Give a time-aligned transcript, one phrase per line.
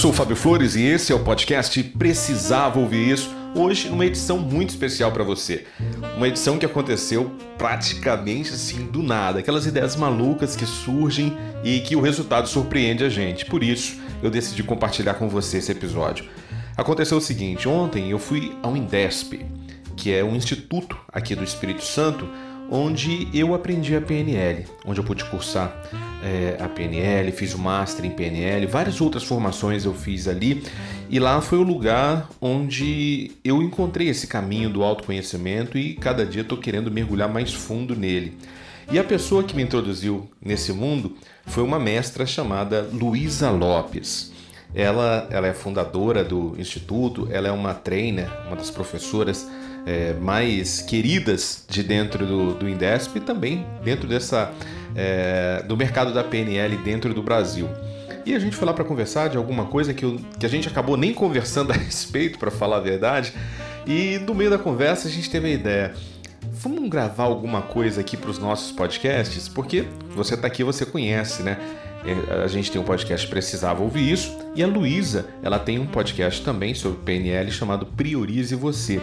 [0.00, 3.28] Sou o Fábio Flores e esse é o podcast Precisava Ouvir Isso.
[3.54, 5.66] Hoje, numa edição muito especial para você.
[6.16, 9.40] Uma edição que aconteceu praticamente assim do nada.
[9.40, 13.44] Aquelas ideias malucas que surgem e que o resultado surpreende a gente.
[13.44, 16.24] Por isso, eu decidi compartilhar com você esse episódio.
[16.78, 19.44] Aconteceu o seguinte: ontem eu fui ao Indesp,
[19.98, 22.26] que é um instituto aqui do Espírito Santo
[22.70, 25.74] onde eu aprendi a PNL, onde eu pude cursar
[26.22, 30.62] é, a PNL, fiz o Master em PNL, várias outras formações eu fiz ali,
[31.08, 36.42] e lá foi o lugar onde eu encontrei esse caminho do autoconhecimento e cada dia
[36.42, 38.38] estou querendo mergulhar mais fundo nele.
[38.92, 41.16] E a pessoa que me introduziu nesse mundo
[41.46, 44.32] foi uma mestra chamada Luísa Lopes.
[44.72, 49.48] Ela, ela é fundadora do instituto, ela é uma trainer, uma das professoras
[49.86, 54.52] é, mais queridas de dentro do, do Indesp e também dentro dessa
[54.94, 57.68] é, do mercado da PNL dentro do Brasil.
[58.24, 60.68] E a gente foi lá para conversar de alguma coisa que, eu, que a gente
[60.68, 63.32] acabou nem conversando a respeito, para falar a verdade.
[63.86, 65.94] E no meio da conversa a gente teve a ideia:
[66.52, 69.48] vamos gravar alguma coisa aqui para os nossos podcasts?
[69.48, 69.84] Porque
[70.14, 71.58] você está aqui, você conhece, né?
[72.04, 74.36] É, a gente tem um podcast Precisava Ouvir Isso.
[74.54, 79.00] E a Luísa, ela tem um podcast também sobre PNL chamado Priorize Você.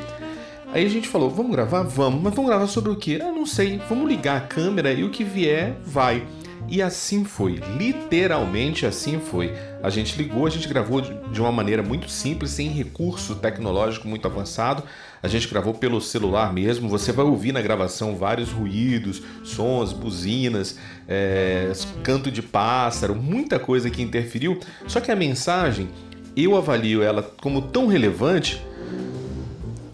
[0.73, 1.83] Aí a gente falou, vamos gravar?
[1.83, 3.17] Vamos, mas vamos gravar sobre o quê?
[3.21, 6.27] Eu não sei, vamos ligar a câmera e o que vier, vai.
[6.69, 9.53] E assim foi, literalmente assim foi.
[9.81, 14.27] A gente ligou, a gente gravou de uma maneira muito simples, sem recurso tecnológico muito
[14.27, 14.83] avançado.
[15.23, 16.89] A gente gravou pelo celular mesmo.
[16.89, 20.77] Você vai ouvir na gravação vários ruídos, sons, buzinas,
[21.07, 21.71] é,
[22.03, 24.59] canto de pássaro, muita coisa que interferiu.
[24.87, 25.87] Só que a mensagem,
[26.35, 28.61] eu avalio ela como tão relevante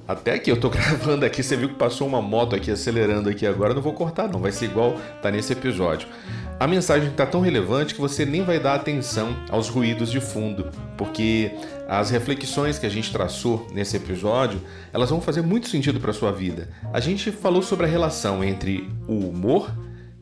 [0.08, 3.46] até aqui, eu tô gravando aqui, você viu que passou uma moto aqui acelerando aqui
[3.46, 6.08] agora, não vou cortar não, vai ser igual tá nesse episódio.
[6.60, 10.70] A mensagem está tão relevante que você nem vai dar atenção aos ruídos de fundo,
[10.98, 11.52] porque
[11.88, 14.62] as reflexões que a gente traçou nesse episódio,
[14.94, 16.70] elas vão fazer muito sentido para sua vida.
[16.94, 19.72] A gente falou sobre a relação entre o humor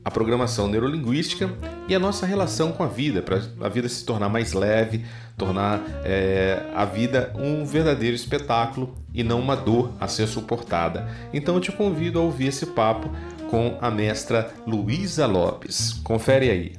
[0.03, 1.49] a programação neurolinguística
[1.87, 5.05] e a nossa relação com a vida, para a vida se tornar mais leve,
[5.37, 11.07] tornar é, a vida um verdadeiro espetáculo e não uma dor a ser suportada.
[11.33, 13.09] Então eu te convido a ouvir esse papo
[13.49, 15.93] com a mestra Luísa Lopes.
[16.03, 16.73] Confere aí.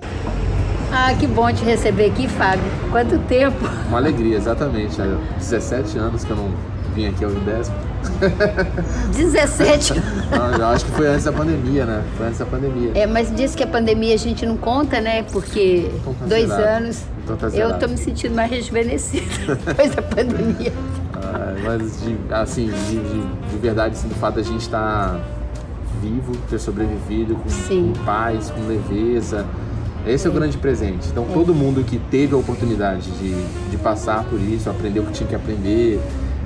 [0.90, 2.64] Ah, que bom te receber aqui, Fábio.
[2.90, 3.64] Quanto tempo?
[3.88, 5.00] Uma alegria, exatamente.
[5.00, 5.06] Há
[5.38, 6.54] 17 anos que eu não
[6.94, 7.72] vim aqui ao Indesp.
[9.14, 9.94] 17.
[10.30, 12.02] Não, eu acho que foi antes da pandemia, né?
[12.16, 12.92] Foi antes da pandemia.
[12.94, 15.22] É, mas diz que a pandemia a gente não conta, né?
[15.24, 17.02] Porque tá dois anos.
[17.24, 20.72] Então tá eu tô me sentindo mais rejuvenescida depois da pandemia.
[21.14, 25.20] Ah, mas, de, assim, de, de, de, verdade, assim, do fato da gente estar tá
[26.00, 29.46] vivo, ter sobrevivido com, com paz, com leveza.
[30.06, 31.08] Esse é o grande presente.
[31.08, 31.32] Então, é.
[31.32, 35.28] todo mundo que teve a oportunidade de, de passar por isso, aprender o que tinha
[35.28, 36.00] que aprender,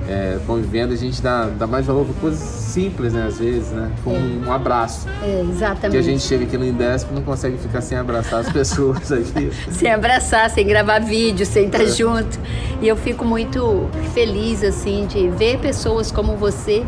[0.07, 3.25] é, convivendo, a gente dá, dá mais valor para coisas simples, né?
[3.27, 3.91] Às vezes, né?
[4.03, 4.47] Com é.
[4.47, 5.07] um abraço.
[5.21, 5.91] É, exatamente.
[5.91, 9.11] Que a gente chega aqui no Indesp e não consegue ficar sem abraçar as pessoas
[9.11, 9.51] aqui.
[9.69, 11.87] sem abraçar, sem gravar vídeo, sem estar é.
[11.87, 12.39] junto.
[12.81, 16.85] E eu fico muito feliz, assim, de ver pessoas como você,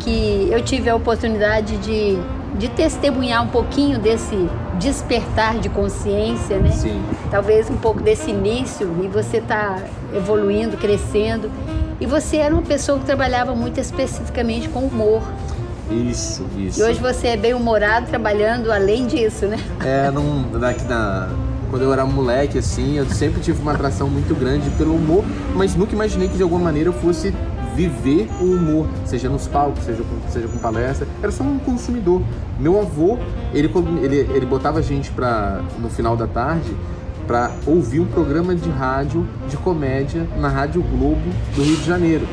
[0.00, 2.18] que eu tive a oportunidade de,
[2.58, 6.70] de testemunhar um pouquinho desse despertar de consciência, né?
[6.72, 7.00] Sim.
[7.30, 9.78] Talvez um pouco desse início e você está
[10.12, 11.48] evoluindo, crescendo.
[12.04, 15.22] E você era uma pessoa que trabalhava muito especificamente com humor.
[15.90, 16.78] Isso, isso.
[16.78, 19.58] E hoje você é bem humorado trabalhando além disso, né?
[19.82, 21.30] É, num, daqui na,
[21.70, 25.24] quando eu era moleque, assim, eu sempre tive uma atração muito grande pelo humor,
[25.54, 27.34] mas nunca imaginei que de alguma maneira eu fosse
[27.74, 31.08] viver o humor, seja nos palcos, seja com, seja com palestra.
[31.22, 32.20] Era só um consumidor.
[32.60, 33.18] Meu avô,
[33.54, 36.70] ele, ele, ele botava a gente pra, no final da tarde
[37.26, 41.22] para ouvir um programa de rádio de comédia na Rádio Globo
[41.54, 42.26] do Rio de Janeiro.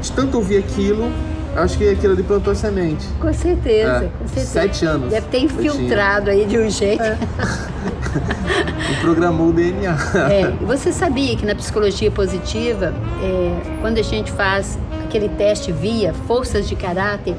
[0.00, 1.10] De tanto ouvir aquilo,
[1.56, 3.06] acho que aquilo ali plantou semente.
[3.20, 4.46] Com certeza, é, com certeza.
[4.46, 5.10] Sete anos.
[5.10, 7.02] Deve ter infiltrado aí de um jeito.
[7.02, 7.18] É.
[8.92, 9.96] e programou o DNA.
[10.30, 16.12] É, você sabia que na psicologia positiva, é, quando a gente faz aquele teste via
[16.12, 17.34] forças de caráter,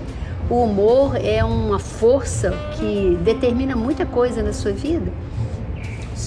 [0.49, 5.11] o humor é uma força que determina muita coisa na sua vida?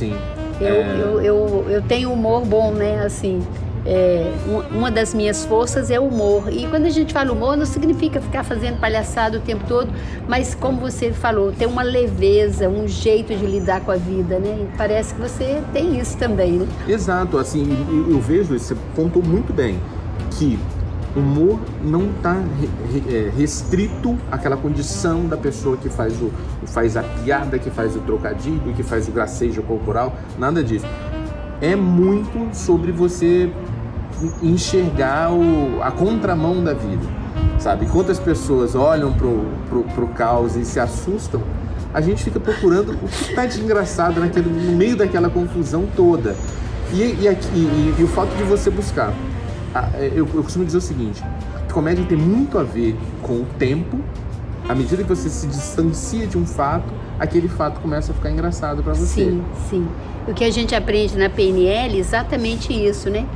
[0.00, 0.17] Sim.
[0.58, 0.99] Eu, é...
[0.99, 3.05] eu, eu, eu tenho humor bom, né?
[3.05, 3.43] Assim,
[3.85, 4.32] é,
[4.70, 6.50] uma das minhas forças é o humor.
[6.50, 9.91] E quando a gente fala humor, não significa ficar fazendo palhaçada o tempo todo,
[10.26, 14.61] mas como você falou, tem uma leveza, um jeito de lidar com a vida, né?
[14.62, 16.67] E parece que você tem isso também, né?
[16.88, 17.69] Exato, assim,
[18.08, 19.79] eu vejo, você pontou muito bem,
[20.31, 20.58] que
[21.15, 22.37] humor não está
[23.09, 26.31] é, restrito àquela condição da pessoa que faz, o,
[26.67, 30.87] faz a piada, que faz o trocadilho, que faz o gracejo corporal, nada disso.
[31.61, 33.53] É muito sobre você
[34.43, 37.07] enxergar o, a contramão da vida,
[37.59, 37.87] sabe?
[37.87, 41.43] Enquanto as pessoas olham pro, pro, pro caos e se assustam,
[41.93, 46.37] a gente fica procurando o que está de engraçado naquele, no meio daquela confusão toda.
[46.93, 49.12] E, e, e, e o fato de você buscar.
[50.15, 51.23] Eu, eu costumo dizer o seguinte:
[51.73, 53.99] comédia tem muito a ver com o tempo.
[54.69, 58.83] À medida que você se distancia de um fato, aquele fato começa a ficar engraçado
[58.83, 59.25] para você.
[59.25, 59.89] Sim, sim.
[60.29, 63.27] O que a gente aprende na PNL é exatamente isso, né?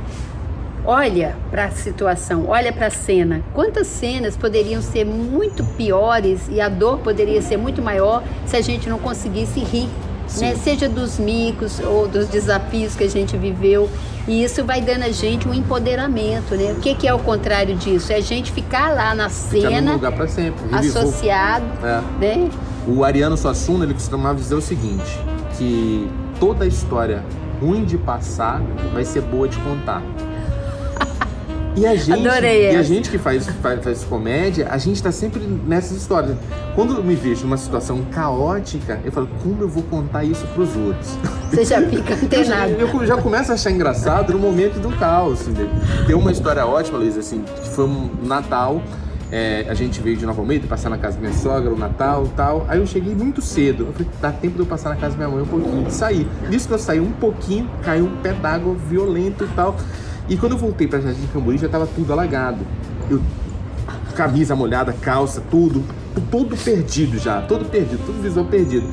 [0.85, 3.43] olha para a situação, olha para a cena.
[3.53, 8.61] Quantas cenas poderiam ser muito piores e a dor poderia ser muito maior se a
[8.61, 9.89] gente não conseguisse rir,
[10.39, 10.55] né?
[10.55, 13.89] Seja dos micos ou dos desafios que a gente viveu.
[14.27, 16.73] E isso vai dando a gente um empoderamento, né?
[16.73, 18.11] O que, que é o contrário disso?
[18.11, 22.01] É a gente ficar lá na cena, sempre, associado, é.
[22.19, 22.49] né?
[22.87, 25.19] O Ariano Suassuna ele costumava dizer o seguinte,
[25.57, 27.23] que toda história
[27.61, 28.61] ruim de passar
[28.93, 30.01] vai ser boa de contar.
[31.75, 35.11] E a gente, Adorei e a gente que faz, faz, faz, comédia, a gente tá
[35.11, 36.37] sempre nessas histórias.
[36.73, 40.75] Quando eu me vejo numa situação caótica, eu falo, como eu vou contar isso pros
[40.75, 41.17] outros?
[41.51, 42.71] Você já fica antenado.
[42.73, 45.41] eu, eu, já começo a achar engraçado no momento do caos.
[45.41, 45.53] Assim,
[46.07, 48.81] tem uma história ótima, Luiz, assim, que foi um Natal.
[49.31, 52.25] É, a gente veio de Nova Almeida, passar na casa da minha sogra, o Natal
[52.25, 52.65] e tal.
[52.69, 53.87] Aí eu cheguei muito cedo.
[53.87, 55.87] Eu falei, dá tempo de eu passar na casa da minha mãe um pouquinho.
[55.87, 56.27] E saí.
[56.49, 59.75] Nisso que eu saí um pouquinho, caiu um pé d'água violento e tal.
[60.27, 62.59] E quando eu voltei para Jardim Camburi já estava tudo alagado.
[63.09, 63.21] Eu,
[64.15, 65.83] camisa molhada, calça, tudo,
[66.31, 68.87] todo perdido já, todo perdido, todo visual perdido.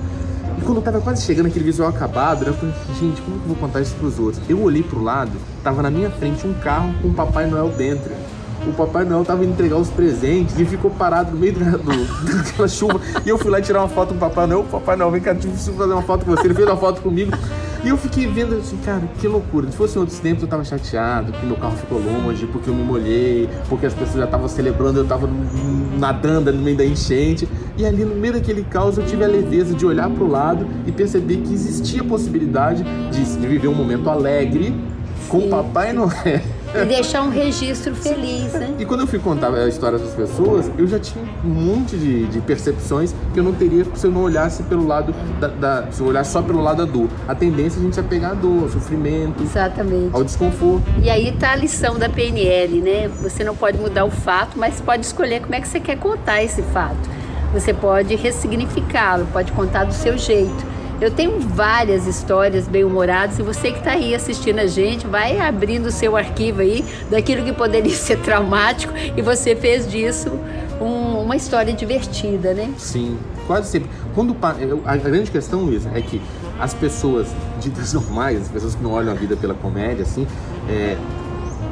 [0.59, 3.49] E quando eu tava quase chegando aquele visual acabado, eu falei, gente, como que eu
[3.49, 4.43] vou contar isso pros outros?
[4.49, 5.33] Eu olhei pro lado,
[5.63, 8.13] tava na minha frente um carro com o Papai Noel dentro.
[8.67, 12.37] O Papai Noel tava indo entregar os presentes e ficou parado no meio do, do,
[12.45, 13.01] daquela chuva.
[13.25, 14.65] E eu fui lá tirar uma foto com o Papai Noel.
[14.65, 16.47] Papai Noel, vem cá, preciso fazer uma foto com você.
[16.47, 17.33] Ele fez uma foto comigo.
[17.85, 19.69] E eu fiquei vendo assim, cara, que loucura.
[19.69, 22.75] Se fosse em outros tempos eu tava chateado, que meu carro ficou longe, porque eu
[22.75, 25.29] me molhei, porque as pessoas já estavam celebrando, eu tava
[25.99, 27.49] nadando no meio da enchente.
[27.77, 30.93] E ali no meio daquele caos eu tive a leveza de olhar pro lado e
[30.93, 34.73] perceber que existia a possibilidade de, de viver um momento alegre
[35.29, 36.41] com o Papai Noel.
[36.75, 38.75] E deixar um registro feliz, né?
[38.79, 42.27] E quando eu fui contar a história das pessoas, eu já tinha um monte de,
[42.27, 46.01] de percepções que eu não teria se eu não olhasse pelo lado da, da, Se
[46.01, 47.09] eu olhar só pelo lado da dor.
[47.29, 50.15] A tendência é a gente é pegar a dor, ao sofrimento, Exatamente.
[50.15, 50.85] ao desconforto.
[51.03, 53.09] E aí tá a lição da PNL, né?
[53.23, 56.43] Você não pode mudar o fato, mas pode escolher como é que você quer contar
[56.43, 57.11] esse fato.
[57.53, 60.72] Você pode ressignificá-lo, pode contar do seu jeito.
[61.01, 65.87] Eu tenho várias histórias bem-humoradas e você que está aí assistindo a gente, vai abrindo
[65.87, 70.31] o seu arquivo aí daquilo que poderia ser traumático e você fez disso
[70.81, 72.73] um, uma história divertida, né?
[72.79, 73.91] Sim, quase sempre.
[74.15, 74.37] Quando
[74.85, 76.21] a grande questão, Luísa, é que
[76.61, 77.29] as pessoas
[77.61, 80.27] ditas normais, as pessoas que não olham a vida pela comédia, assim,
[80.69, 80.97] é,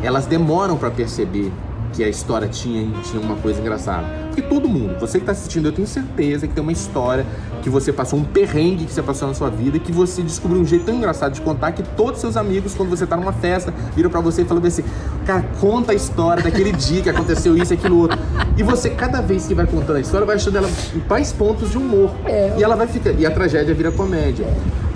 [0.03, 1.53] elas demoram para perceber
[1.93, 4.07] que a história tinha, tinha uma coisa engraçada.
[4.27, 7.27] Porque todo mundo, você que está assistindo, eu tenho certeza que tem uma história
[7.63, 10.65] que você passou, um perrengue que você passou na sua vida, que você descobriu um
[10.65, 14.09] jeito tão engraçado de contar que todos seus amigos, quando você está numa festa, viram
[14.09, 14.85] para você e falam assim:
[15.27, 18.19] cara, conta a história daquele dia que aconteceu isso e aquilo outro.
[18.57, 21.71] E você, cada vez que vai contando a história, vai achando ela em mais pontos
[21.71, 22.11] de humor.
[22.25, 22.55] É.
[22.59, 23.11] E ela vai ficar.
[23.13, 24.47] E a tragédia vira comédia.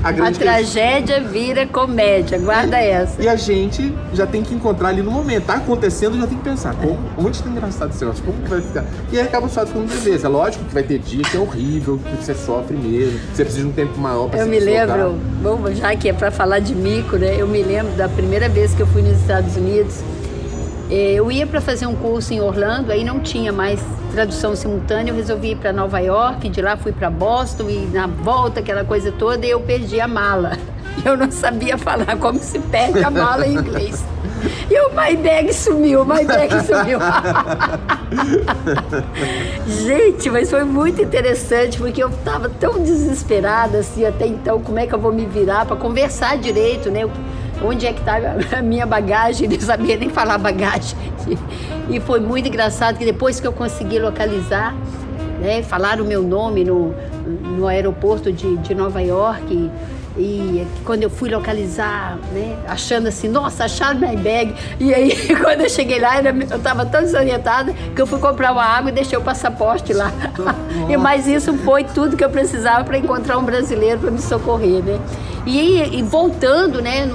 [0.05, 3.23] A, a tragédia vira comédia, guarda e, essa.
[3.23, 5.47] E a gente já tem que encontrar ali no momento.
[5.47, 8.23] Tá acontecendo, já tem que pensar, como, onde está engraçado esse negócio?
[8.23, 8.85] Como que vai ficar?
[9.11, 10.27] E aí acaba só ficando beleza.
[10.27, 13.45] É lógico que vai ter dia que é horrível, que você sofre mesmo, que você
[13.45, 16.31] precisa de um tempo maior para Eu se me lembro, bom, já que é para
[16.31, 17.37] falar de mico, né?
[17.39, 20.03] Eu me lembro da primeira vez que eu fui nos Estados Unidos.
[20.91, 23.81] Eh, eu ia para fazer um curso em Orlando, aí não tinha mais
[24.13, 28.07] tradução simultânea, eu resolvi ir para Nova York, de lá fui para Boston e na
[28.07, 30.53] volta aquela coisa toda eu perdi a mala.
[31.05, 34.05] Eu não sabia falar como se perde a mala em inglês.
[34.71, 36.99] E o my bag sumiu, o my bag sumiu.
[39.67, 44.87] Gente, mas foi muito interessante porque eu estava tão desesperada assim até então, como é
[44.87, 47.05] que eu vou me virar para conversar direito, né?
[47.63, 48.17] Onde é que está
[48.59, 50.97] a minha bagagem, não sabia nem falar bagagem.
[51.89, 54.75] E foi muito engraçado que depois que eu consegui localizar,
[55.41, 56.95] né, falar o meu nome no,
[57.57, 59.71] no aeroporto de, de Nova York,
[60.17, 64.55] E quando eu fui localizar, né, achando assim, nossa, acharam minha bag.
[64.79, 65.11] E aí,
[65.43, 68.95] quando eu cheguei lá, eu estava tão desorientada que eu fui comprar uma água e
[68.95, 70.13] deixei o passaporte lá.
[70.89, 74.85] e Mas isso foi tudo que eu precisava para encontrar um brasileiro para me socorrer,
[74.85, 75.01] né?
[75.45, 77.11] E, e voltando, né,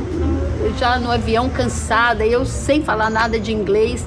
[0.78, 4.06] já no avião cansada, eu sem falar nada de inglês,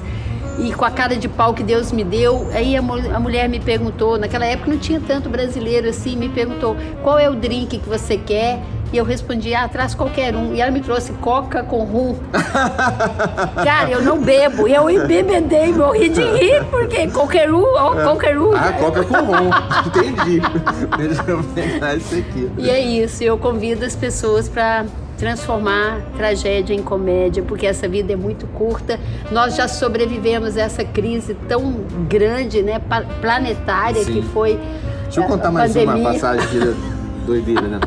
[0.59, 2.47] e com a cara de pau que Deus me deu.
[2.53, 6.75] Aí a, a, mulher me perguntou, naquela época não tinha tanto brasileiro assim, me perguntou
[7.01, 8.61] qual é o drink que você quer.
[8.91, 10.53] E eu respondi, ah, traz qualquer um.
[10.53, 12.15] E ela me trouxe coca com rum.
[13.63, 14.67] Cara, eu não bebo.
[14.67, 18.03] E eu embebedei, morri de rir, porque qualquer um, ó, é.
[18.03, 18.55] qualquer um.
[18.55, 19.49] Ah, coca com rum.
[19.87, 20.41] Entendi.
[20.95, 22.51] Deixa eu pegar isso aqui.
[22.55, 24.85] E é isso, eu convido as pessoas para
[25.17, 28.99] transformar tragédia em comédia, porque essa vida é muito curta.
[29.31, 31.73] Nós já sobrevivemos a essa crise tão
[32.07, 32.81] grande, né,
[33.21, 34.13] planetária Sim.
[34.13, 34.59] que foi.
[35.03, 35.95] Deixa eu contar mais pandemia.
[35.95, 36.75] uma passagem aqui
[37.25, 37.79] doideira, né?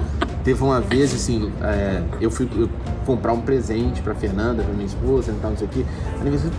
[0.46, 2.70] Teve uma vez, assim, é, eu fui eu
[3.04, 5.84] comprar um presente pra Fernanda, pra minha esposa tal, não sei o quê.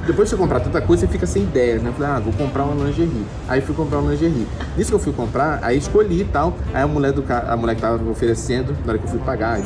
[0.05, 1.89] Depois de você comprar tanta coisa, você fica sem ideias, né?
[1.89, 3.25] Eu falei, ah, vou comprar uma lingerie.
[3.47, 4.45] Aí fui comprar uma lingerie.
[4.75, 6.53] Nisso que eu fui comprar, aí escolhi e tal.
[6.73, 9.61] Aí a mulher, do, a mulher que tava oferecendo, na hora que eu fui pagar,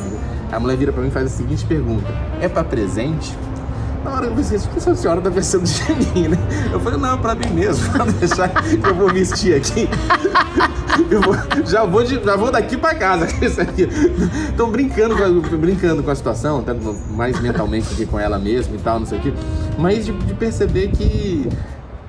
[0.52, 2.06] a mulher vira pra mim e faz a seguinte pergunta:
[2.40, 3.36] É pra presente?
[4.04, 6.38] Na hora eu pensei, essa senhora tá pensando de mim, né?
[6.72, 9.88] Eu falei, não, pra mim mesmo, pra deixar que eu vou vestir aqui.
[11.10, 11.34] Eu vou,
[11.66, 13.26] já, vou de, já vou daqui pra casa.
[13.40, 18.76] Estão brincando, com, brincando com a situação, tanto mais mentalmente do que com ela mesma
[18.76, 19.32] e tal, não sei o quê.
[19.78, 21.48] Mas de, de perceber que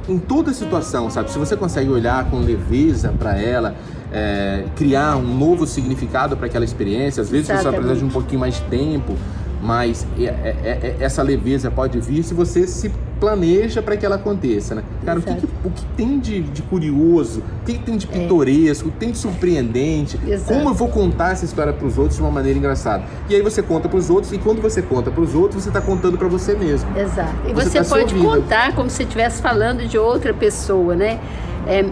[0.07, 1.31] em toda situação, sabe?
[1.31, 3.75] Se você consegue olhar com leveza para ela,
[4.11, 7.63] é, criar um novo significado para aquela experiência, às vezes Exatamente.
[7.63, 9.15] você vai precisar de um pouquinho mais de tempo,
[9.63, 10.27] mas é, é,
[10.65, 14.83] é, essa leveza pode vir se você se planeja para que ela aconteça, né?
[15.05, 18.09] Cara, o que, que, o que tem de, de curioso, o que, tem de é.
[18.09, 20.53] pitoresco, o que tem de surpreendente, Exato.
[20.53, 23.05] como eu vou contar essa história para os outros de uma maneira engraçada.
[23.29, 25.69] E aí você conta para os outros e quando você conta para os outros, você
[25.69, 26.89] está contando para você mesmo.
[26.99, 27.33] Exato.
[27.47, 31.21] E você, você tá pode contar como se estivesse falando de outra pessoa, né?
[31.65, 31.85] É,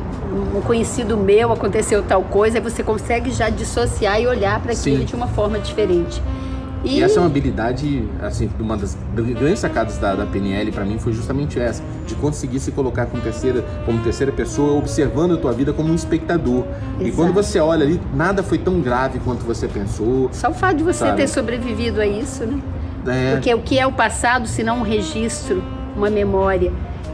[0.53, 5.05] um conhecido meu aconteceu tal coisa, aí você consegue já dissociar e olhar para aquilo
[5.05, 6.21] de uma forma diferente.
[6.83, 6.99] E...
[6.99, 10.97] e, essa é uma habilidade, assim, uma das grandes sacadas da, da PNL para mim
[10.97, 15.51] foi justamente essa, de conseguir se colocar como terceira, como terceira pessoa, observando a tua
[15.53, 16.65] vida como um espectador.
[16.65, 17.03] Exato.
[17.03, 20.29] E quando você olha ali, nada foi tão grave quanto você pensou.
[20.31, 21.17] Só o fato de você sabe?
[21.17, 22.59] ter sobrevivido a isso, né?
[23.07, 23.31] É...
[23.33, 25.63] Porque o que é o passado, se não um registro,
[25.95, 26.71] uma memória?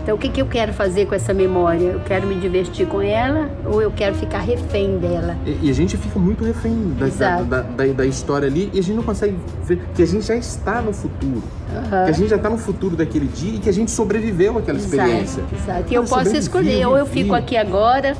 [0.07, 1.83] Então, o que, que eu quero fazer com essa memória?
[1.83, 5.35] Eu quero me divertir com ela ou eu quero ficar refém dela?
[5.45, 8.81] E, e a gente fica muito refém da, da, da, da, história ali e a
[8.81, 9.35] gente não consegue
[9.65, 11.43] ver que a gente já está no futuro.
[11.43, 12.05] Uhum.
[12.05, 14.77] Que a gente já está no futuro daquele dia e que a gente sobreviveu àquela
[14.77, 15.43] exato, experiência.
[15.53, 15.91] Exato.
[15.91, 18.15] E eu, eu posso escolher, ou eu fico aqui agora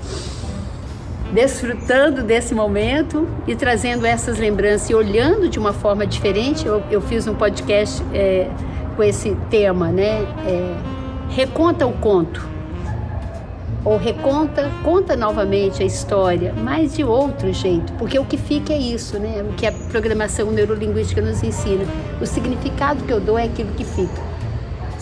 [1.34, 6.68] desfrutando desse momento e trazendo essas lembranças e olhando de uma forma diferente.
[6.68, 8.50] Eu, eu fiz um podcast é,
[8.98, 10.26] com esse tema, né?
[10.46, 10.97] É,
[11.38, 12.44] reconta o conto.
[13.86, 18.80] Ou reconta, conta novamente a história, mas de outro jeito, porque o que fica é
[18.80, 19.46] isso, né?
[19.48, 21.86] O que a programação neurolinguística nos ensina.
[22.20, 24.37] O significado que eu dou é aquilo que fica.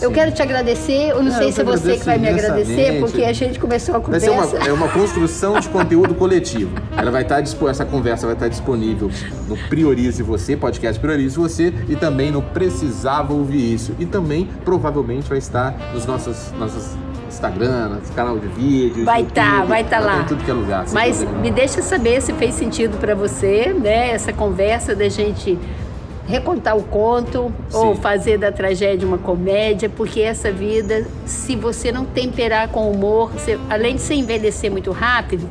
[0.00, 2.28] Eu quero te agradecer, eu não, não sei eu se é você que vai me
[2.28, 4.30] agradecer, porque a gente começou a conversa.
[4.30, 6.70] Vai ser uma, é uma construção de conteúdo coletivo.
[6.96, 9.10] Ela vai estar essa conversa vai estar disponível
[9.48, 13.94] no Priorize Você, podcast Priorize Você, e também no Precisava Ouvir Isso.
[13.98, 16.96] E também, provavelmente, vai estar nos nossos, nossos
[17.28, 19.04] Instagram, nosso canal de vídeo.
[19.04, 20.24] Vai estar, tá, vai estar tá lá.
[20.24, 20.84] tudo que é lugar.
[20.92, 24.10] Mas me deixa saber se fez sentido para você, né?
[24.10, 25.58] Essa conversa da gente
[26.26, 27.76] recontar o conto Sim.
[27.76, 33.32] ou fazer da tragédia uma comédia, porque essa vida, se você não temperar com humor,
[33.32, 35.48] você, além de se envelhecer muito rápido,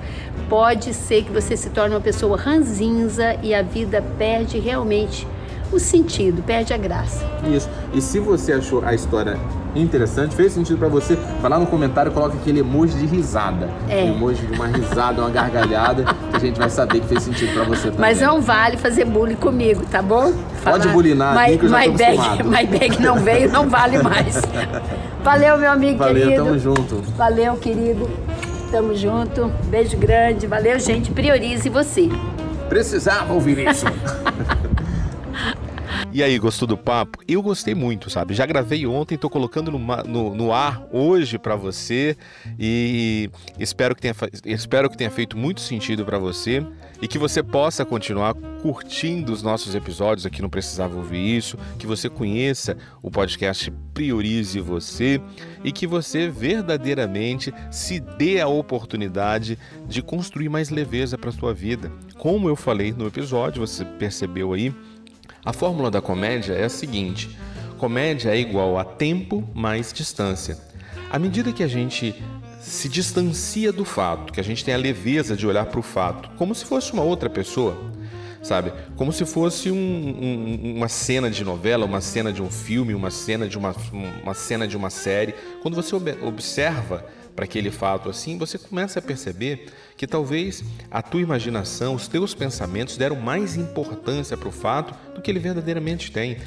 [0.49, 5.27] pode ser que você se torne uma pessoa ranzinza e a vida perde realmente
[5.71, 7.25] o sentido, perde a graça.
[7.47, 7.69] Isso.
[7.93, 9.39] E se você achou a história
[9.81, 13.69] interessante, fez sentido para você, vai lá no comentário e coloca aquele emoji de risada.
[13.89, 14.03] É.
[14.03, 17.53] Um emoji de uma risada, uma gargalhada, que a gente vai saber que fez sentido
[17.53, 17.99] para você também.
[17.99, 20.33] Mas não vale fazer bullying comigo, tá bom?
[20.61, 24.01] Falar, Pode bulinar my, que eu já my bag, my bag não veio, não vale
[24.01, 24.41] mais.
[25.23, 26.43] Valeu, meu amigo Valeu, querido.
[26.43, 27.01] Valeu, tamo junto.
[27.17, 28.09] Valeu, querido.
[28.71, 29.51] Tamo junto.
[29.65, 30.45] Beijo grande.
[30.47, 31.11] Valeu, gente.
[31.11, 32.09] Priorize você.
[32.69, 33.85] Precisava ouvir isso.
[36.15, 37.19] E aí, gostou do papo?
[37.27, 38.33] Eu gostei muito, sabe?
[38.33, 42.15] Já gravei ontem, tô colocando no, no, no ar hoje para você
[42.57, 43.29] e
[43.59, 46.65] espero que, tenha, espero que tenha feito muito sentido para você.
[47.01, 51.85] e que você possa continuar curtindo os nossos episódios aqui no Precisava Ouvir Isso, que
[51.85, 55.21] você conheça o podcast Priorize Você
[55.63, 59.57] e que você verdadeiramente se dê a oportunidade
[59.87, 61.91] de construir mais leveza para sua vida.
[62.17, 64.73] Como eu falei no episódio, você percebeu aí,
[65.45, 67.37] a fórmula da comédia é a seguinte:
[67.77, 70.57] comédia é igual a tempo mais distância.
[71.11, 72.15] À medida que a gente
[72.59, 76.31] se distancia do fato, que a gente tem a leveza de olhar para o fato,
[76.35, 77.77] como se fosse uma outra pessoa,
[78.41, 78.73] sabe?
[78.95, 83.11] Como se fosse um, um, uma cena de novela, uma cena de um filme, uma
[83.11, 83.75] cena de uma,
[84.23, 85.35] uma cena de uma série.
[85.61, 91.21] Quando você observa para aquele fato assim, você começa a perceber que talvez a tua
[91.21, 96.37] imaginação, os teus pensamentos deram mais importância para o fato do que ele verdadeiramente tem.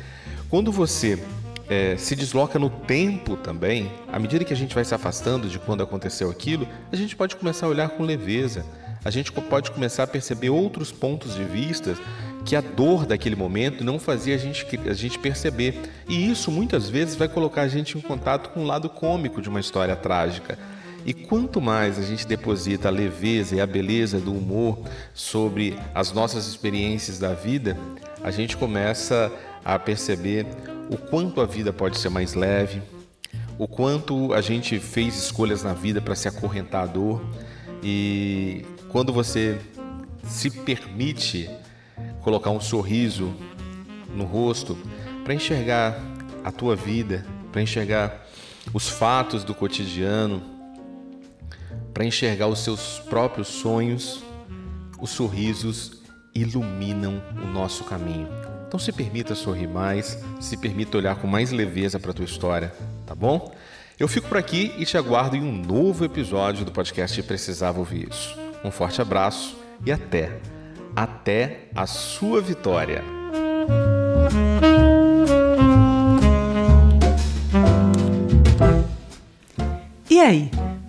[0.48, 1.22] Quando você
[1.68, 5.58] é, se desloca no tempo também, à medida que a gente vai se afastando de
[5.58, 8.64] quando aconteceu aquilo, a gente pode começar a olhar com leveza.
[9.04, 11.96] A gente pode começar a perceber outros pontos de vista
[12.44, 15.78] que a dor daquele momento não fazia a gente, a gente perceber.
[16.08, 19.48] E isso muitas vezes vai colocar a gente em contato com o lado cômico de
[19.48, 20.58] uma história trágica.
[21.04, 24.78] E quanto mais a gente deposita a leveza e a beleza do humor
[25.14, 27.78] sobre as nossas experiências da vida,
[28.22, 29.32] a gente começa
[29.64, 30.46] a perceber
[30.90, 32.82] o quanto a vida pode ser mais leve,
[33.58, 37.22] o quanto a gente fez escolhas na vida para se acorrentar à dor.
[37.82, 39.58] E quando você
[40.24, 41.48] se permite
[42.22, 43.34] colocar um sorriso
[44.14, 44.76] no rosto
[45.24, 45.98] para enxergar
[46.44, 48.26] a tua vida, para enxergar
[48.72, 50.57] os fatos do cotidiano,
[51.98, 54.22] para enxergar os seus próprios sonhos,
[55.00, 56.00] os sorrisos
[56.32, 58.28] iluminam o nosso caminho.
[58.68, 62.72] Então se permita sorrir mais, se permita olhar com mais leveza para a tua história,
[63.04, 63.52] tá bom?
[63.98, 68.08] Eu fico por aqui e te aguardo em um novo episódio do podcast Precisava Ouvir
[68.08, 68.38] Isso.
[68.62, 70.38] Um forte abraço e até,
[70.94, 73.02] até a sua vitória.
[80.08, 80.48] E aí,